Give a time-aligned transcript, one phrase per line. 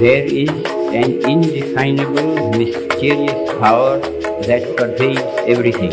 [0.00, 3.98] There is an indefinable, mysterious power
[4.48, 5.92] that pervades everything.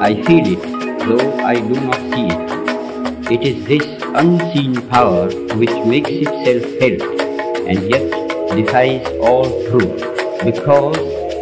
[0.00, 0.62] I feel it,
[1.08, 3.32] though I do not see it.
[3.32, 3.82] It is this
[4.14, 5.26] unseen power
[5.58, 7.02] which makes itself felt
[7.66, 8.06] and yet
[8.54, 9.98] defies all truth
[10.44, 10.96] because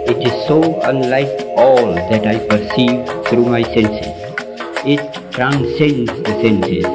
[0.08, 4.16] it is so unlike all that I perceive through my senses.
[4.86, 6.86] It transcends the senses,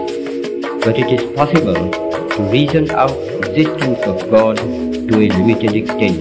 [0.84, 2.05] but it is possible
[2.36, 6.20] to reason out existence of God to a limited extent.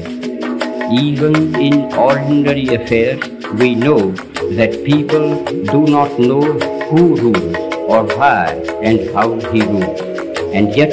[0.92, 3.20] Even in ordinary affairs,
[3.54, 4.12] we know
[4.54, 6.42] that people do not know
[6.90, 7.56] who rules
[7.90, 10.00] or why and how he rules,
[10.54, 10.90] and yet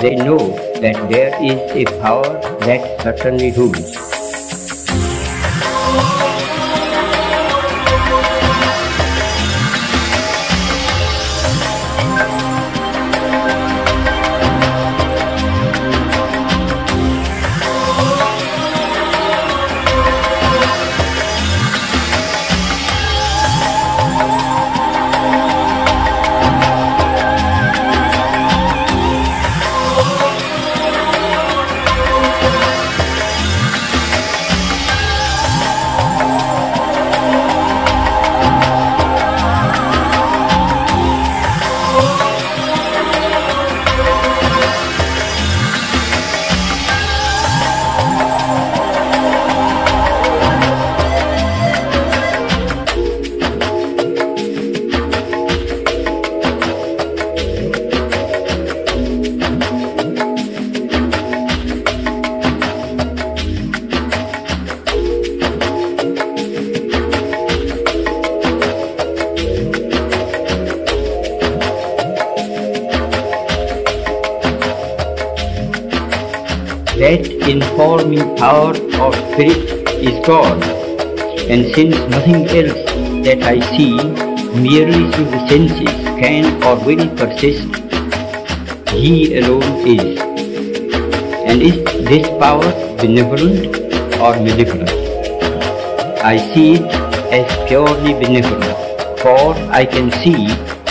[0.00, 0.38] they know
[0.80, 4.15] that there is a power that certainly rules.
[77.06, 79.70] That informing power of spirit
[80.06, 80.58] is God,
[81.48, 82.80] and since nothing else
[83.26, 83.94] that I see
[84.64, 87.62] merely through the senses can or will persist,
[88.90, 90.18] He alone is.
[91.46, 91.78] And is
[92.10, 93.70] this power benevolent
[94.18, 94.90] or malevolent?
[96.32, 96.90] I see it
[97.30, 98.76] as purely benevolent,
[99.22, 100.48] for I can see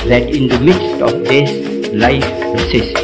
[0.07, 1.53] that in the midst of death,
[2.07, 3.01] life persists.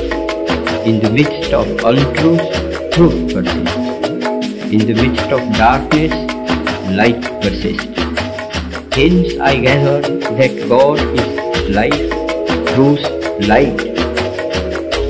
[0.88, 2.61] In the midst of untruth,
[2.94, 3.76] truth persists.
[4.76, 6.12] In the midst of darkness,
[7.00, 7.88] light persists.
[8.96, 12.10] Hence I gather that God is life,
[12.74, 13.06] truth,
[13.48, 13.80] light.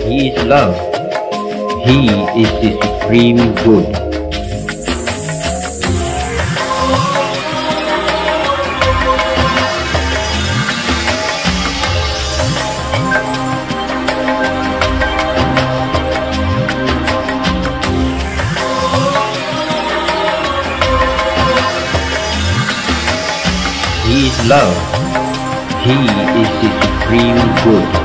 [0.06, 0.76] He is love.
[1.88, 2.10] He
[2.44, 4.11] is the supreme good.
[24.48, 24.76] Love.
[25.84, 26.46] He is the
[26.82, 28.02] supreme good.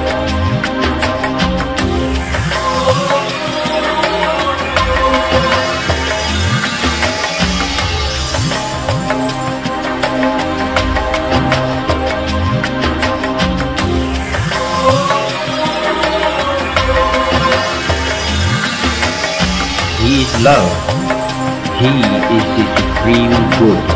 [20.00, 20.70] He is love.
[21.78, 23.95] He is the supreme good.